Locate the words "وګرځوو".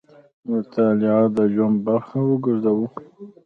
2.29-2.87